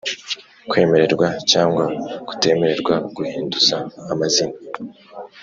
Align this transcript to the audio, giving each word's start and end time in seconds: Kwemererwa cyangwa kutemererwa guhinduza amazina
Kwemererwa 0.69 1.27
cyangwa 1.51 1.83
kutemererwa 2.27 2.93
guhinduza 3.15 3.75
amazina 4.11 4.57